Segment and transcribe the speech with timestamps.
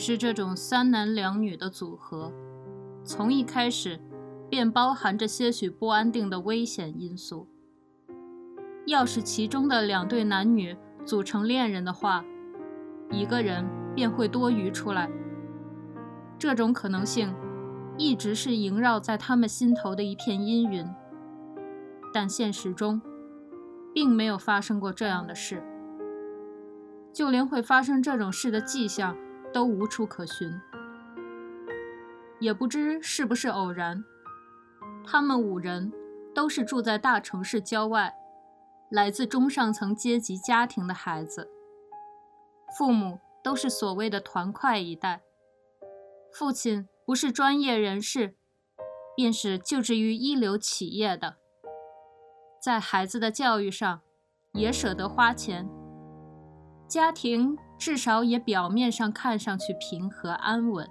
[0.00, 2.32] 是这种三男两女的组合，
[3.04, 4.00] 从一开始
[4.48, 7.46] 便包含着些许不安定的危险因素。
[8.86, 12.24] 要是其中的两对男女组成恋人的话，
[13.10, 15.10] 一个人便会多余出来。
[16.38, 17.34] 这种可能性
[17.98, 20.88] 一直是萦绕在他们心头的一片阴云，
[22.12, 23.02] 但现实中
[23.92, 25.62] 并没有发生过这样的事，
[27.12, 29.14] 就连会发生这种事的迹象
[29.52, 30.60] 都无处可寻。
[32.38, 34.04] 也不知是不是偶然，
[35.04, 35.92] 他们五人
[36.34, 38.14] 都是住在大城市郊外。
[38.90, 41.48] 来自中上层阶级家庭的孩子，
[42.76, 45.22] 父母都是所谓的团块一代。
[46.32, 48.34] 父亲不是专业人士，
[49.14, 51.36] 便是就职于一流企业的，
[52.60, 54.00] 在孩子的教育上
[54.54, 55.68] 也舍得花钱。
[56.88, 60.86] 家庭至少也表面上看上去平和安稳，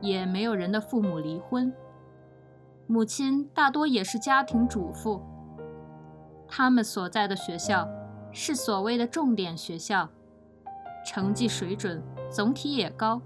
[0.00, 1.70] 也没有人的父母离婚，
[2.86, 5.22] 母亲大多也是家庭主妇。
[6.48, 7.86] 他们所在的学校
[8.32, 10.08] 是所谓的重点学校，
[11.04, 13.20] 成绩水准总体也高。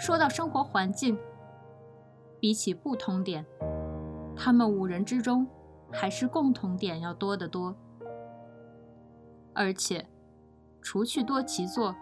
[0.00, 1.18] 说到生活环境，
[2.40, 3.44] 比起不同点，
[4.34, 5.46] 他们五人之中
[5.92, 7.76] 还是共同点要多得多。
[9.52, 10.06] 而且，
[10.86, 11.96] 除去多奇座，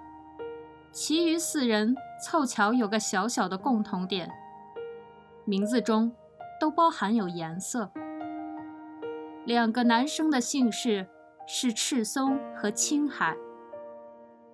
[0.93, 4.31] 其余四人凑巧有个小小的共同点，
[5.47, 6.13] 名字中
[6.61, 7.91] 都包含有颜色。
[9.47, 11.09] 两个男生的姓氏
[11.47, 13.35] 是赤松和青海，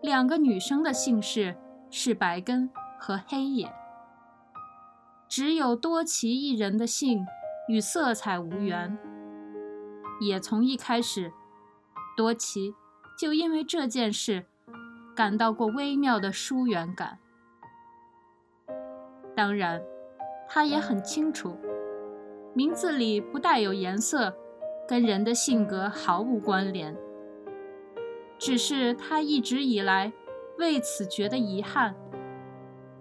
[0.01, 1.59] 两个女生的姓氏
[1.91, 2.71] 是白根
[3.01, 3.75] 和黑野。
[5.29, 7.27] 只有多奇一人的姓
[7.67, 8.97] 与色彩无缘，
[10.21, 11.33] 也从一开始，
[12.17, 12.73] 多奇
[13.21, 14.47] 就因为这件事
[15.15, 17.19] 感到过微妙的疏远感。
[19.37, 19.83] 当然，
[20.49, 21.55] 他也很清楚，
[22.55, 24.35] 名字里不带有颜色。
[24.89, 26.97] 跟人的性格毫无关联，
[28.39, 30.13] 只是他一直以来
[30.59, 31.95] 为此觉得遗憾。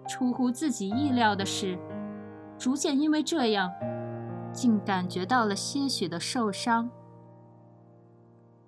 [0.06, 1.76] 出乎自己意料的是，
[2.56, 3.72] 逐渐因为这样，
[4.52, 6.90] 竟感觉到了些许的受伤。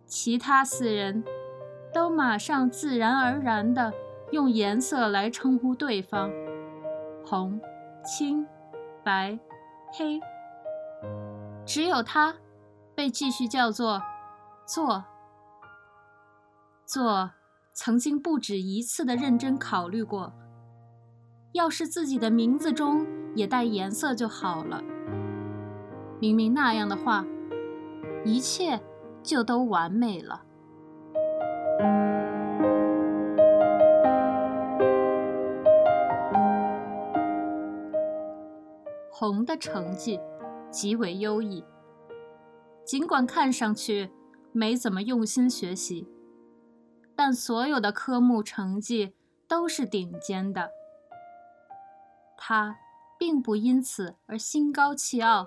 [0.04, 1.22] 其他四人
[1.92, 3.92] 都马上自然而然地
[4.30, 6.30] 用颜色来称呼对方：
[7.24, 7.60] 红、
[8.04, 8.46] 青、
[9.04, 9.38] 白、
[9.92, 10.20] 黑。
[11.64, 12.34] 只有他。
[12.94, 14.02] 被继续叫做
[14.68, 15.02] “做”，
[16.84, 17.30] 做
[17.72, 20.30] 曾经不止一次的认真考虑过，
[21.52, 24.82] 要是自己的名字中也带颜色就好了。
[26.20, 27.24] 明明那样的话，
[28.26, 28.78] 一切
[29.22, 30.42] 就都完美了。
[39.22, 40.18] 红的成绩
[40.68, 41.64] 极为优异。
[42.84, 44.10] 尽管看上去
[44.50, 46.08] 没怎么用心学习，
[47.14, 49.14] 但所有的科目成绩
[49.46, 50.72] 都是顶尖的。
[52.36, 52.76] 他
[53.16, 55.46] 并不因此而心高气傲，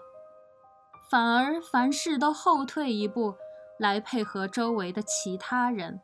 [1.11, 3.35] 反而凡事都后退一步
[3.77, 5.99] 来配合周围的其他人，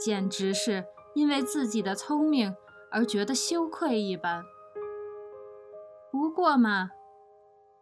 [0.00, 2.56] 简直是因为自己的聪明
[2.90, 4.42] 而觉得羞愧一般。
[6.18, 6.90] 不过嘛。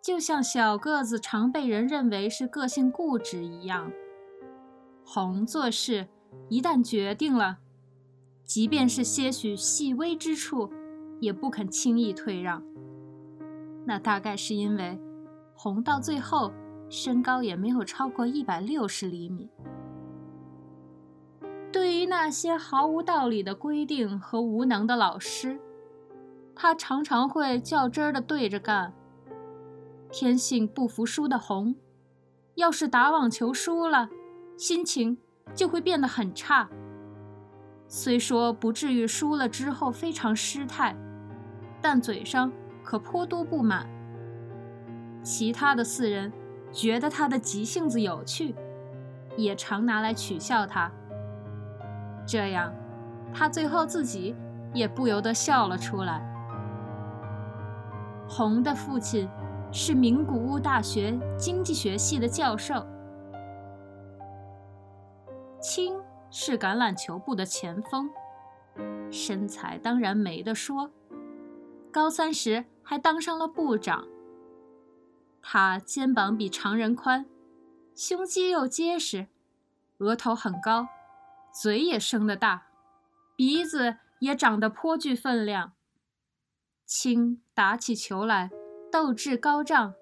[0.02, 3.91] 就像小个子常被人认为是个性固执一样，
[5.06, 6.08] 红做事
[6.50, 7.60] 一旦决定了，
[8.44, 10.70] 即便是些许细微之处，
[11.19, 12.62] 也不肯轻易退让。
[13.86, 15.00] 那大概是因为
[15.54, 16.53] 红到最后
[16.91, 19.50] 身高也没有超过一百六十厘米。
[21.72, 25.59] 对于那些毫无道理的规定和无能的老师，
[26.56, 28.94] 他常常会较真儿的对着干。
[30.10, 31.76] 天性不服输的红，
[32.54, 34.08] 要是打网球输了，
[34.56, 35.18] 心情
[35.54, 36.68] 就会变得很差。
[37.86, 40.97] 虽说不至于输了之后非常失态，
[41.82, 42.50] 但嘴上
[42.82, 43.86] 可颇多不满。
[45.22, 46.32] 其他的四人
[46.72, 48.54] 觉得他的急性子有趣，
[49.36, 50.91] 也常拿来取笑他。
[52.26, 52.72] 这样，
[53.34, 54.34] 他最后自己
[54.72, 56.32] 也不由得笑了出来。
[58.28, 59.28] 红的父亲。
[59.73, 62.87] 是名古屋大学经济学系的教授。
[65.61, 66.01] 青
[66.31, 68.09] 是橄榄球部的前锋，
[69.11, 70.91] 身材当然没得说，
[71.93, 74.07] 高三时还当上了部长。
[75.43, 77.27] 他肩膀比常人宽，
[77.95, 79.27] 胸肌又结实，
[79.99, 80.89] 额头很高，
[81.53, 82.69] 嘴也生得大，
[83.34, 85.73] 鼻子也长得颇具分量。
[86.86, 88.48] 青打起球来，
[88.92, 89.94] 斗志高涨，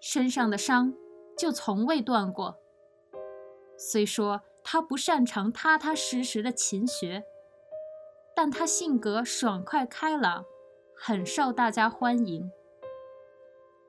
[0.00, 0.94] 身上的伤
[1.36, 2.60] 就从未断过。
[3.76, 7.24] 虽说他不擅长踏踏实实的勤学，
[8.36, 10.44] 但他性格爽快开朗，
[10.96, 12.48] 很受大家欢迎。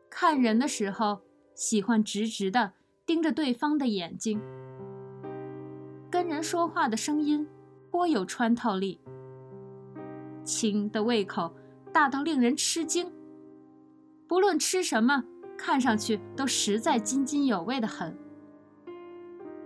[0.09, 1.21] 看人的时候，
[1.54, 2.74] 喜欢直直的
[3.06, 4.42] 盯着对方的眼睛，
[6.09, 7.47] 跟人说话的声音
[7.92, 9.00] 颇有穿透力。
[10.44, 11.54] 青的胃口
[11.94, 13.12] 大到令人吃惊，
[14.28, 15.24] 不论吃什么，
[15.58, 18.18] 看上去都实在津津有味的很。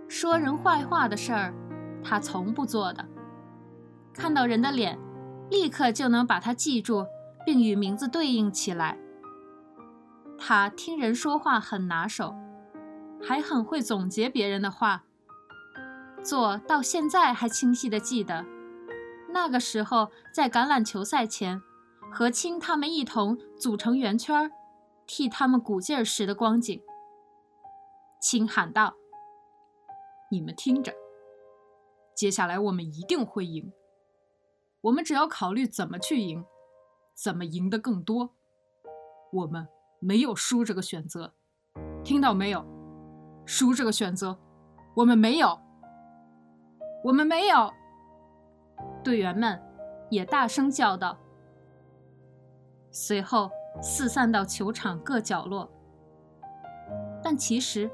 [0.08, 1.54] 说人坏话的事儿，
[2.02, 3.06] 他从不做的。
[4.12, 4.98] 看到人的脸，
[5.50, 7.06] 立刻就能把他记住，
[7.44, 8.98] 并与名字对应起来。
[10.38, 12.34] 他听人说话很拿手，
[13.22, 15.04] 还很会总结别人的话。
[16.22, 18.44] 做到现在还清晰的记得，
[19.32, 21.62] 那个时候在橄榄球赛前，
[22.16, 24.50] 和青他们一同组成圆圈，
[25.06, 26.82] 替他们鼓劲儿时的光景。
[28.22, 28.94] 青喊道
[30.32, 30.94] ：“你们听着，
[32.14, 33.70] 接下来我们一定会赢。
[34.80, 36.42] 我们只要考虑怎么去赢，
[37.12, 38.30] 怎么赢得更多。
[39.30, 39.68] 我们。”
[40.00, 41.34] 没有输这个选择，
[42.04, 42.64] 听到没有？
[43.44, 44.38] 输这个选择，
[44.94, 45.58] 我们没有，
[47.02, 47.72] 我们没有。
[49.02, 49.60] 队员们
[50.10, 51.18] 也大声叫道。
[52.98, 53.50] 随后
[53.82, 55.70] 四散到球场各角落。
[57.22, 57.90] 但其实，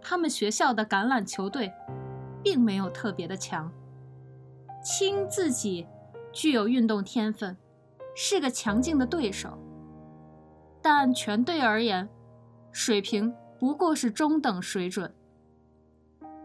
[0.00, 1.72] 他们学校的橄榄球队
[2.40, 3.68] 并没有特别的强。
[4.80, 5.88] 青自己
[6.32, 7.56] 具有运动天分，
[8.14, 9.58] 是个强劲的对手。
[10.80, 12.08] 但全队而言，
[12.70, 15.12] 水平不过是中等水准。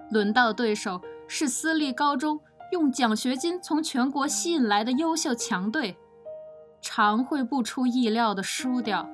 [0.10, 2.39] 轮到对手是私立高中
[2.72, 5.96] 用奖学金从全国吸引来的优秀强队，
[6.83, 9.09] 常会不出意料的输掉。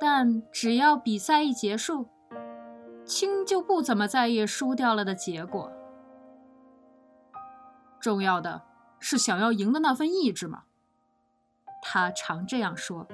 [0.00, 2.08] 但只要比赛一结束，
[3.04, 5.70] 青就不怎么在意输掉了的结果。
[8.00, 8.62] 重要的
[8.98, 10.64] 是想要赢的那份意志嘛。
[11.82, 13.06] 他常这样说。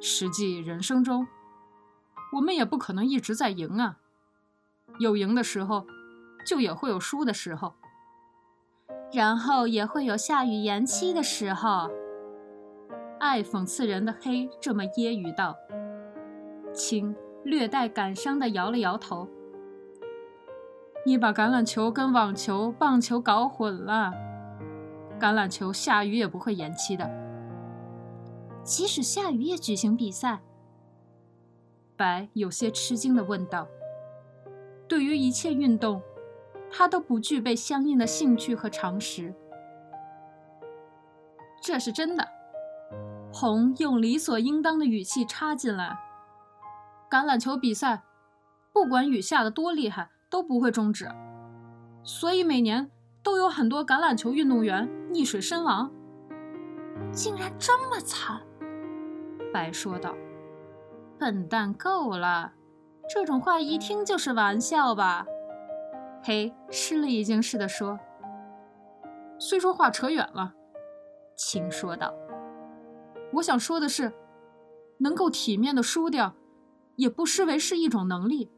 [0.00, 1.26] 实际人生中，
[2.34, 3.98] 我们也不可能一直在赢啊。
[4.98, 5.86] 有赢的时候，
[6.44, 7.74] 就也会有输的时候，
[9.12, 11.90] 然后也会有下雨延期的时候。
[13.18, 15.56] 爱讽刺人的黑这么揶揄道。
[16.72, 17.14] 青
[17.44, 19.26] 略带感伤地摇了摇头
[21.06, 24.12] ：“你把橄榄球跟网球、棒球搞混了。
[25.18, 27.10] 橄榄球下雨也不会延期的。”
[28.62, 30.42] 即使下雨也举行比赛。
[31.96, 33.66] 白有些吃惊地问道
[34.86, 36.02] ：“对于一切运动，
[36.76, 39.34] 他都不具备相应的兴趣和常识。”
[41.62, 42.28] 这是真的。
[43.32, 45.98] 红用理所应当的语气插进来
[47.10, 48.02] ：“橄榄球比赛，
[48.72, 51.08] 不管雨下的多厉害，都不会终止。
[52.04, 52.90] 所以每年
[53.22, 55.90] 都有很多橄榄球运动员溺水身亡。
[57.10, 58.40] 竟然这么惨！”
[59.52, 60.14] 白说道
[61.18, 62.52] ：“笨蛋够了，
[63.08, 65.26] 这种话一听就是玩笑吧？”
[66.26, 68.00] 黑吃了一惊似的说
[69.38, 70.54] ：“虽说话扯远了。”
[71.38, 72.12] 青说道
[73.34, 74.12] ：“我想说的是，
[74.98, 76.34] 能够体面的输掉，
[76.96, 78.50] 也不失为是一种能力。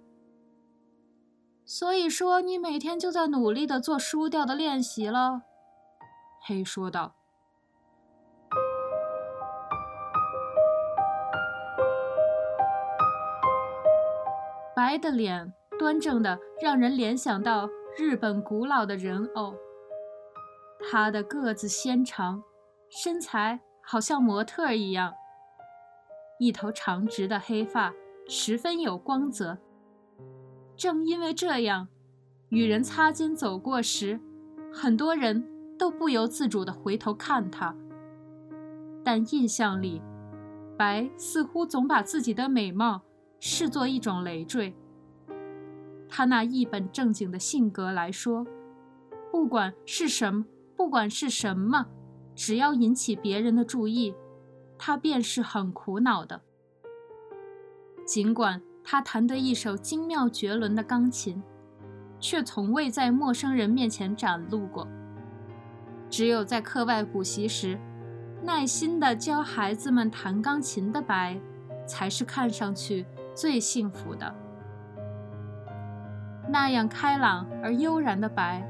[1.67, 5.43] 所以说，你每天就在努力的做输掉的练习了。”
[6.41, 7.17] 黑说道。
[14.75, 19.55] 白的脸端正的，让人联想到日本古老的人偶。
[20.91, 22.43] 他的个子纤长，
[22.89, 25.15] 身材好像模特一样。
[26.41, 27.93] 一头长直的黑发
[28.29, 29.59] 十分有光泽。
[30.77, 31.89] 正因为这样，
[32.51, 34.21] 与人擦肩走过时，
[34.73, 35.45] 很多人
[35.77, 37.75] 都不由自主地回头看他。
[39.05, 40.03] 但印象里，
[40.77, 43.03] 白似乎总把自己的美貌。
[43.41, 44.75] 视作一种累赘。
[46.09, 48.47] 他那一本正经的性格来说，
[49.31, 50.47] 不管是什么，
[50.77, 51.87] 不管是什么，
[52.35, 54.15] 只要引起别人的注意，
[54.79, 56.41] 他便是很苦恼的。
[58.07, 61.43] 尽管他弹得一手精妙绝伦的钢琴，
[62.19, 64.89] 却从未在陌生人面前展露过。
[66.09, 67.79] 只有在课外补习时，
[68.43, 71.39] 耐心地教孩子们弹钢琴的白，
[71.87, 73.05] 才是看上去。
[73.35, 74.35] 最幸福的，
[76.49, 78.67] 那样开朗而悠然的白，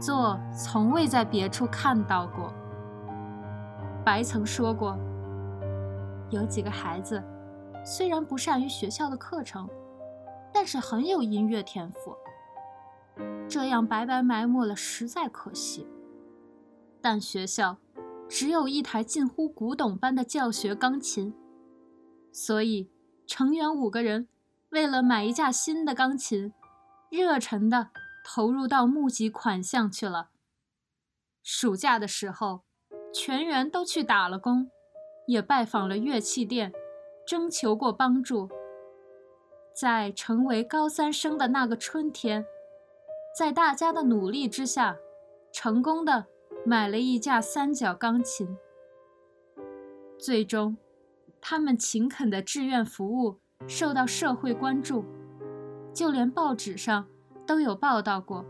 [0.00, 2.52] 做从未在别处看到过。
[4.04, 4.96] 白曾说过，
[6.30, 7.22] 有几个孩子
[7.84, 9.68] 虽然不善于学校的课程，
[10.52, 12.16] 但是很有音乐天赋。
[13.48, 15.86] 这样白白埋没了，实在可惜。
[17.00, 17.78] 但学校
[18.28, 21.34] 只有一台近乎古董般的教学钢琴，
[22.30, 22.88] 所以
[23.26, 24.28] 成员五个人
[24.70, 26.52] 为了买一架新的钢琴，
[27.12, 27.90] 热忱地
[28.24, 30.30] 投入到募集款项去了。
[31.42, 32.62] 暑假的时候，
[33.12, 34.70] 全员都去打了工，
[35.26, 36.72] 也拜访了乐器店，
[37.26, 38.48] 征求过帮助。
[39.74, 42.46] 在成为高三生的那个春天。
[43.38, 44.96] 在大家的努力之下，
[45.52, 46.24] 成功的
[46.64, 48.56] 买了一架三角钢琴。
[50.18, 50.78] 最终，
[51.42, 53.38] 他们勤恳的志愿服务
[53.68, 55.04] 受到社会关注，
[55.92, 57.06] 就连报纸上
[57.46, 58.44] 都有报道过。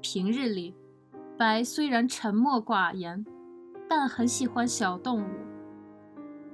[0.00, 0.74] 平日里，
[1.36, 3.24] 白虽然沉默寡言，
[3.88, 5.28] 但很喜欢小动物。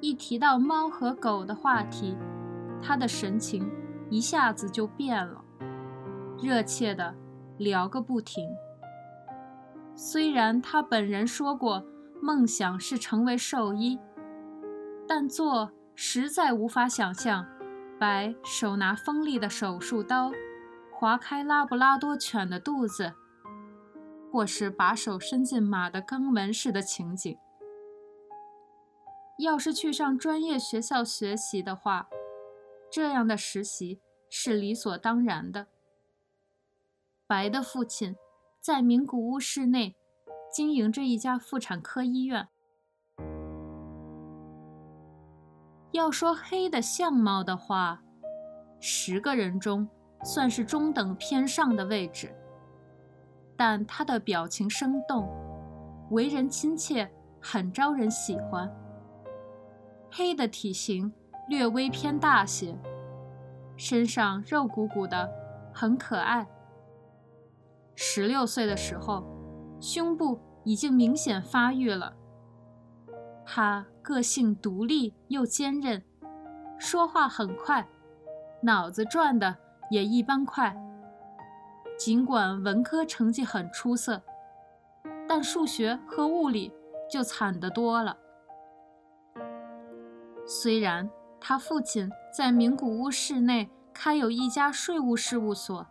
[0.00, 2.16] 一提到猫和狗的话题，
[2.82, 3.70] 他的神情
[4.10, 5.42] 一下子就变了。
[6.42, 7.14] 热切地
[7.58, 8.44] 聊个不停。
[9.94, 11.84] 虽然他本人说过
[12.20, 13.98] 梦想是成为兽医，
[15.06, 17.46] 但做实在无法想象，
[17.98, 20.32] 白手拿锋利的手术刀
[20.92, 23.14] 划开拉布拉多犬的肚子，
[24.30, 27.38] 或是把手伸进马的肛门时的情景。
[29.38, 32.08] 要是去上专业学校学习的话，
[32.90, 35.68] 这样的实习是理所当然的。
[37.26, 38.16] 白的父亲
[38.60, 39.96] 在名古屋市内
[40.52, 42.48] 经营着一家妇产科医院。
[45.94, 48.02] 要说黑的相貌的话，
[48.80, 49.88] 十个人中
[50.24, 52.34] 算是中等偏上的位置。
[53.56, 55.28] 但他的表情生动，
[56.10, 57.08] 为人亲切，
[57.40, 58.68] 很招人喜欢。
[60.10, 61.12] 黑的体型
[61.48, 62.76] 略微偏大些，
[63.76, 65.30] 身上肉鼓鼓的，
[65.72, 66.44] 很可爱。
[67.94, 69.24] 十六岁的时候，
[69.80, 72.16] 胸部已经明显发育了。
[73.46, 76.00] 他个性独立又坚韧，
[76.78, 77.88] 说话很快，
[78.61, 79.56] 脑子转的
[79.90, 80.76] 也一般快。
[81.99, 84.23] 尽管文科成绩很出色，
[85.26, 86.70] 但数学和物理
[87.11, 88.16] 就惨得多了。
[90.46, 91.08] 虽然
[91.40, 95.87] 他父亲在名古屋市内开有一家税务事务所，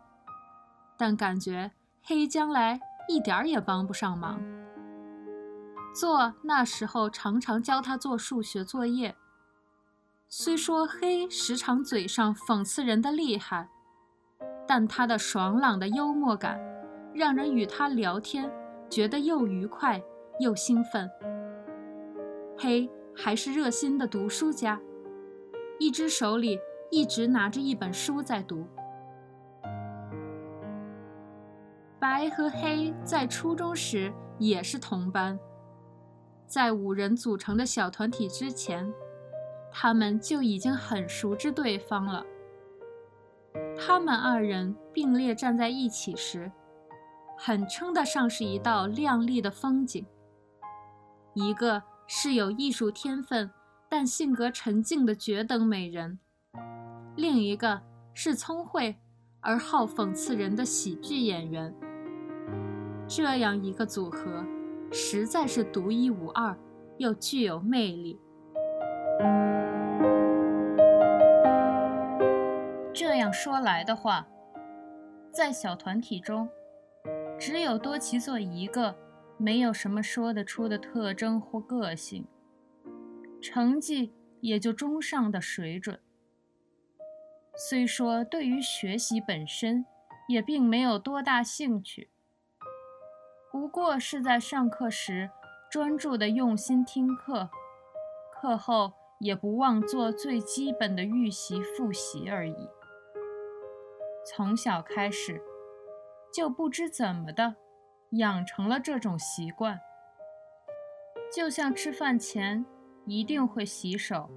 [0.96, 1.72] 但感觉。
[2.06, 4.38] 黑将来一点儿也帮不上忙。
[5.94, 9.16] 做那时候常常教他做数学作业。
[10.28, 13.70] 虽说黑时常嘴上讽刺人的厉害，
[14.68, 16.60] 但他的爽朗的幽默感，
[17.14, 18.52] 让人与他聊天
[18.90, 20.02] 觉得又愉快
[20.40, 21.08] 又兴奋。
[22.58, 24.82] 黑还是热心的读书家，
[25.80, 26.60] 一只手里
[26.90, 28.66] 一直拿着一本书在读。
[32.00, 35.40] 白和黑在初中时也是同班，
[36.54, 38.94] 在五人组成的小团体之前，
[39.72, 42.24] 他们就已经很熟知对方了。
[43.76, 46.52] 他们二人并列站在一起时，
[47.36, 50.06] 很称得上是一道亮丽的风景。
[51.34, 53.50] 一个是有艺术天分
[53.90, 56.20] 但性格沉静的绝等美人，
[57.16, 57.82] 另一个
[58.14, 58.96] 是聪慧
[59.40, 61.74] 而好讽刺人的喜剧演员。
[63.08, 64.46] 这样一个组合，
[64.94, 66.56] 实在是独一无二，
[67.00, 68.20] 又具有魅力。
[72.94, 74.28] 这样说来的话，
[75.32, 76.48] 在小团体中，
[77.40, 78.96] 只有多奇做一个，
[79.38, 82.28] 没有什么说得出的特征或个性，
[83.42, 86.00] 成绩也就中上的水准。
[87.56, 89.86] 虽说对于学习本身，
[90.28, 92.10] 也并没有多大兴趣。
[93.54, 95.30] 不过是在上课时
[95.70, 97.52] 专注的用心听课，
[98.32, 102.68] 课后也不忘做最基本的预习复习而已。
[104.26, 105.40] 从小开始，
[106.34, 107.58] 就不知怎么的
[108.14, 109.80] 养成了这种习惯，
[111.32, 112.66] 就像吃饭前
[113.06, 114.32] 一定会洗手，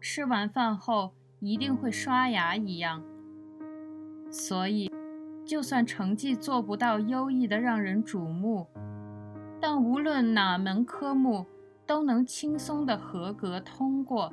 [0.00, 1.10] 吃完饭后
[1.40, 3.02] 一定会刷牙一样。
[4.30, 4.95] 所以。
[5.46, 8.66] 就算成绩做不到优异的让人瞩目，
[9.60, 11.46] 但无论哪门科目
[11.86, 14.32] 都能轻松的合格通过。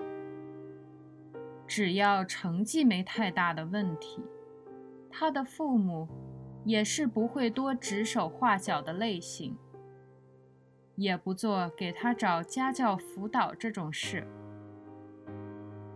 [1.68, 4.24] 只要成绩没太大的问题，
[5.10, 6.08] 他的父母
[6.66, 9.56] 也是不会多指手画脚的类型，
[10.96, 14.28] 也不做给他找家教辅导这种事。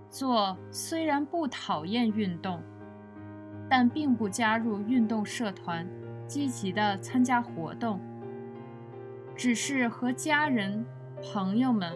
[0.09, 2.61] 做虽然不讨厌运动，
[3.69, 5.87] 但并不加入运动社团，
[6.25, 7.99] 积极的参加活动，
[9.35, 10.85] 只是和家人、
[11.21, 11.93] 朋友们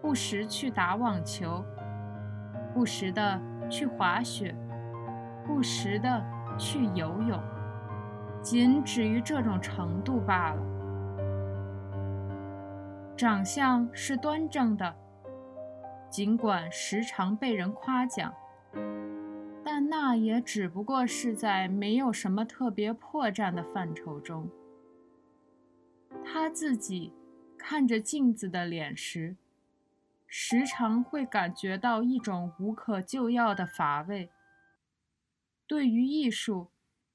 [0.00, 1.64] 不时去打网球，
[2.72, 4.54] 不时的去滑雪，
[5.46, 6.24] 不时的
[6.58, 7.40] 去游泳。
[8.42, 10.62] 仅止于这种程度罢了。
[13.16, 14.94] 长相是端正的，
[16.10, 18.34] 尽管时常被人夸奖，
[19.64, 24.48] 但那也只不过是在没有什么特别破绽的范畴中。
[26.24, 27.12] 他自己
[27.56, 29.36] 看着镜子的脸时，
[30.26, 34.30] 时常会感觉到一种无可救药的乏味。
[35.66, 36.68] 对于艺术。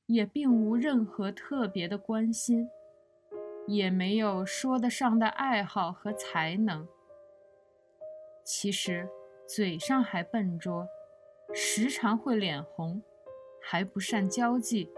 [0.09, 2.67] 也并无任何特别的关心，
[3.67, 6.87] 也没有说得上的爱好和才能。
[8.43, 9.07] 其实，
[9.47, 10.87] 嘴上还笨拙，
[11.53, 13.01] 时常会脸红，
[13.61, 14.89] 还不善交际，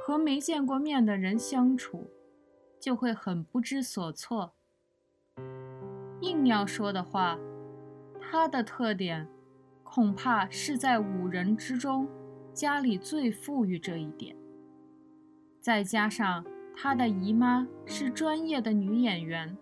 [0.00, 2.10] 和没见过面的人相处，
[2.80, 4.54] 就会很不知所措。
[6.20, 7.38] 硬要说的话，
[8.20, 9.28] 他的特点，
[9.84, 12.08] 恐怕是在五人之中。
[12.54, 14.34] 家里最富裕这一点，
[15.60, 16.44] 再加上
[16.74, 19.56] 他的姨妈是专业的女演员，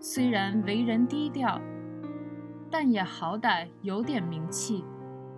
[0.00, 1.60] 虽然为人低调，
[2.70, 4.84] 但也好歹有点名气，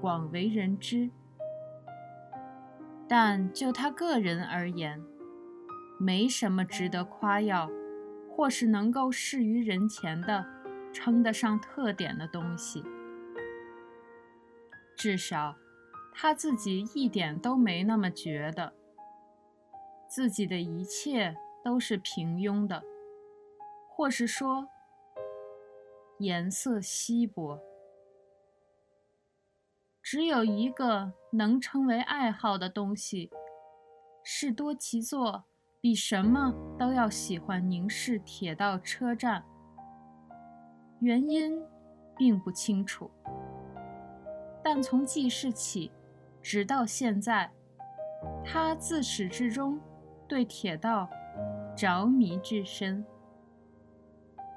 [0.00, 1.10] 广为人知。
[3.08, 5.02] 但就他个人而言，
[5.98, 7.70] 没什么值得夸耀，
[8.30, 10.46] 或是能够示于人前的，
[10.92, 12.84] 称得上特点的东西，
[14.96, 15.56] 至少。
[16.20, 18.72] 他自己一点都没那么觉得，
[20.08, 22.82] 自己的一切都是平庸的，
[23.88, 24.66] 或是说
[26.18, 27.60] 颜色稀薄。
[30.02, 33.30] 只有一个能称为爱好的东西，
[34.24, 35.44] 是多奇座
[35.80, 39.44] 比什么都要喜欢凝视铁道车站。
[41.00, 41.62] 原因
[42.16, 43.10] 并不清楚，
[44.64, 45.90] 但从记事起。
[46.40, 47.52] 直到现在，
[48.44, 49.78] 他自始至终
[50.26, 51.06] 对铁道
[51.76, 53.04] 着迷至深。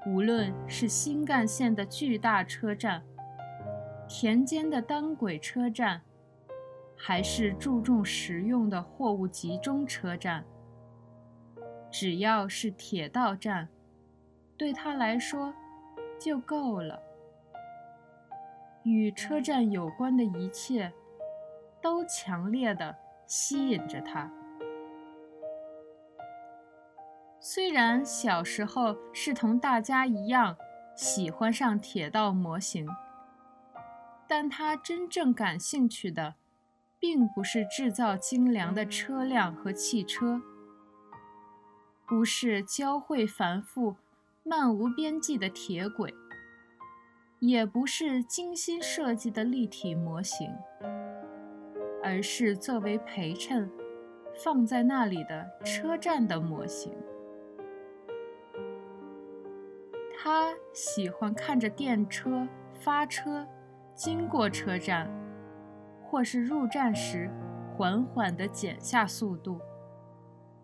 [0.06, 3.02] 无论是新干线的巨大车站、
[4.08, 6.02] 田间的单轨车站，
[6.96, 10.44] 还是注重实用的货物集中车站，
[11.90, 13.68] 只要是铁道站，
[14.56, 15.54] 对他来说
[16.18, 17.00] 就够了。
[18.82, 20.92] 与车站有关的一切。
[21.82, 24.30] 都强烈的吸引着他。
[27.44, 30.56] 虽然小时候是同大家一样
[30.94, 32.86] 喜欢上铁道模型，
[34.28, 36.36] 但他真正感兴趣的，
[37.00, 40.40] 并不是制造精良的车辆和汽车，
[42.06, 43.96] 不是交汇繁复、
[44.44, 46.14] 漫无边际的铁轨，
[47.40, 50.48] 也不是精心设计的立体模型。
[52.04, 53.68] 而是作为陪衬，
[54.44, 56.92] 放在那里的车站的模型。
[60.24, 62.46] 他喜欢看着电车
[62.78, 63.44] 发车
[63.92, 65.10] 经过车站，
[66.00, 67.28] 或是入站时
[67.74, 69.58] 缓缓地减下速度，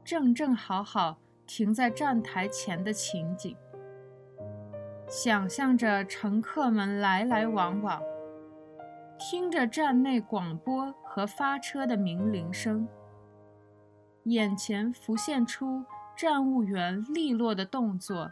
[0.04, 3.56] 正正好好停在站台前的情景。
[5.08, 8.00] 想象着乘客们来来往往。
[9.18, 12.86] 听着站内广播和发车的鸣铃声，
[14.22, 15.84] 眼前浮现出
[16.16, 18.30] 站务员利落的动作，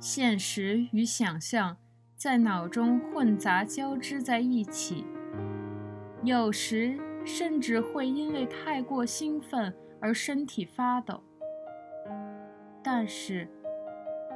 [0.00, 1.76] 现实与想象
[2.16, 5.04] 在脑中混杂交织在一起，
[6.22, 11.22] 有时甚至会因为太过兴奋而身体发抖。
[12.82, 13.48] 但是，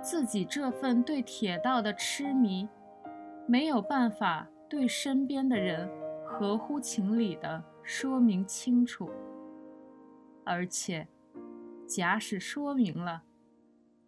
[0.02, 2.68] 自己这份对铁道的痴迷。
[3.44, 5.90] 没有办法对身边的人
[6.24, 9.10] 合乎情理地说明清楚，
[10.44, 11.08] 而且，
[11.84, 13.24] 假使说明了，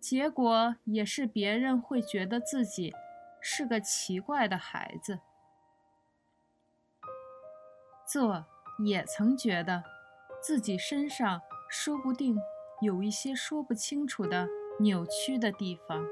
[0.05, 2.93] 结果也是别人会觉得自己
[3.41, 5.21] 是个奇怪的孩子。
[8.07, 8.45] 做
[8.85, 9.83] 也曾觉得
[10.43, 11.41] 自己身上
[11.71, 12.37] 说不定
[12.83, 14.47] 有一些说不清楚的
[14.79, 16.05] 扭曲的地方。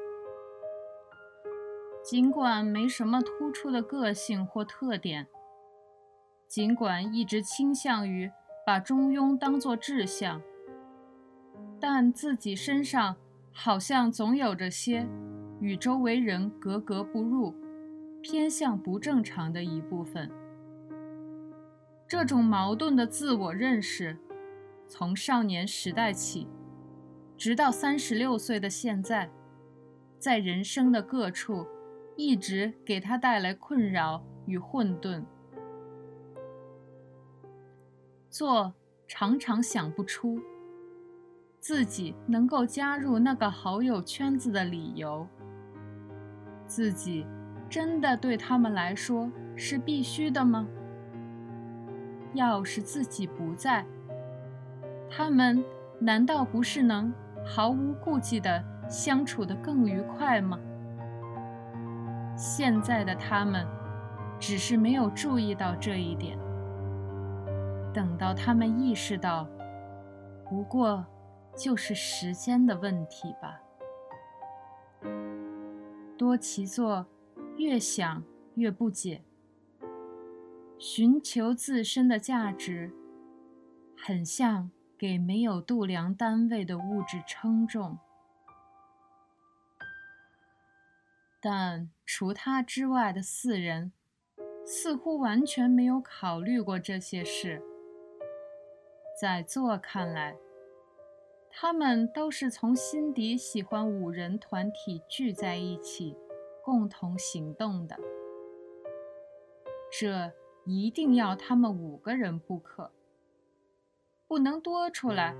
[2.03, 5.29] 尽管没什么突出的个性或特点，
[6.49, 8.33] 尽管一直倾向于
[8.65, 10.41] 把中庸当作志向，
[11.79, 13.19] 但自己身上
[13.53, 15.07] 好像总有着些
[15.61, 17.55] 与周围人格格不入、
[18.23, 20.31] 偏向不正常的一部分。
[22.09, 24.19] 这种矛盾的自我认识，
[24.89, 26.49] 从少年时代起，
[27.37, 29.31] 直到三十六岁的现在，
[30.19, 31.67] 在人生的各处，
[32.17, 35.25] 一直给他带来困扰与混沌。
[38.29, 38.75] 做
[39.07, 40.41] 常常想不出
[41.63, 45.25] 自己能够加入那个好友圈子的理由。
[46.67, 47.25] 自己
[47.71, 50.67] 真的对他们来说是必须的吗？
[52.35, 53.87] 要是自己不在，
[55.09, 55.65] 他们
[56.01, 57.15] 难道不是能
[57.47, 60.59] 毫无顾忌地相处得更愉快吗？
[62.37, 63.65] 现在的他们
[64.41, 66.37] 只是没有注意到这一点。
[67.95, 69.47] 等到他们意识到，
[70.49, 71.07] 不过
[71.57, 73.61] 就是时间的问题吧。
[76.17, 77.07] 多奇座
[77.57, 78.23] 越想
[78.55, 79.23] 越不解。
[80.79, 82.93] 寻求自身的价值，
[83.97, 87.99] 很像给没有度量单位的物质称重。
[91.41, 93.93] 但除他之外的四人，
[94.65, 97.63] 似乎完全没有考虑过这些事。
[99.21, 100.37] 在座看来，
[101.53, 106.17] 他们都是从心底喜欢五人团体聚在一起，
[106.65, 107.97] 共同行动的。
[109.91, 110.33] 这。
[110.65, 112.93] 一定要他们五个人不可，
[114.29, 115.35] 不能多出来，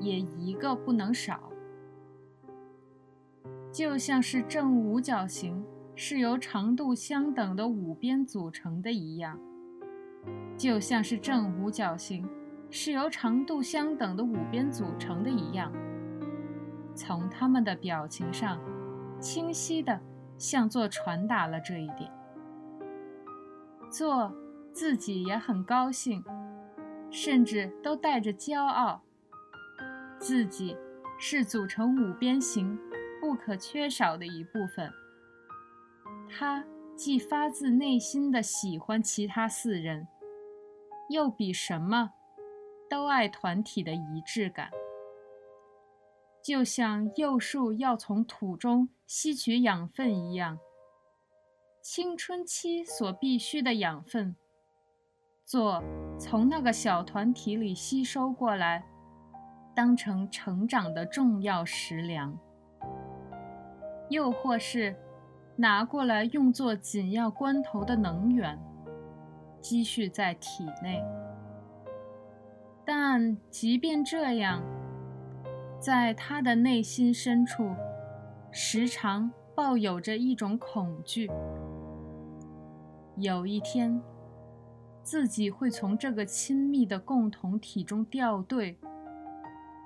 [0.00, 1.50] 也一个不能少。
[3.72, 9.40] 就像是正五角形是由长度相等的五边组成的一样，
[10.58, 12.28] 就像是正五角形
[12.70, 15.72] 是由长度相等的五边组成的一样。
[16.94, 18.58] 从他们的表情上，
[19.20, 20.00] 清晰的
[20.36, 22.10] 向座传达了这一点。
[23.90, 24.34] 做
[24.72, 26.22] 自己也很高兴，
[27.10, 29.02] 甚至都带着骄傲。
[30.18, 30.76] 自己
[31.18, 32.78] 是组成五边形
[33.20, 34.92] 不可缺少的一部分。
[36.28, 36.64] 他
[36.96, 40.08] 既发自内心的喜欢其他四人，
[41.08, 42.10] 又比什么
[42.88, 44.70] 都爱团体的一致感。
[46.42, 50.58] 就像幼树要从土中吸取养分一样。
[51.82, 54.36] 青春期所必需的养分，
[55.44, 55.82] 做
[56.18, 58.84] 从那个小团体里吸收过来，
[59.74, 62.32] 当成成长的重要食粮；
[64.10, 64.96] 又或是
[65.56, 68.58] 拿过来用作紧要关头的能源，
[69.60, 71.02] 积蓄在体内。
[72.90, 74.62] 但即便这样，
[75.78, 77.74] 在他的内心深处，
[78.50, 81.30] 时常抱有着一种恐惧。
[83.16, 84.00] 有一天，
[85.02, 88.78] 自己会从这个亲密的共同体中掉队，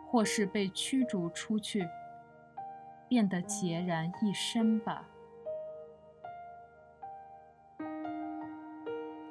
[0.09, 1.85] 或是被驱逐出去，
[3.09, 5.09] 变得孑然一身吧。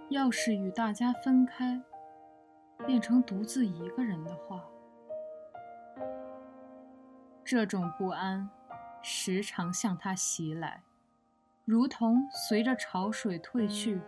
[0.10, 1.82] 要是与大家分开，
[2.86, 4.64] 变成独自一个人的话，
[7.44, 8.50] 这种不安
[9.02, 10.84] 时常向他袭来。
[11.64, 14.02] 如同随着潮水退去，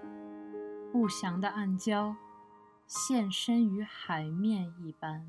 [0.92, 2.16] 不祥的暗礁
[2.88, 5.28] 现身于海面一般。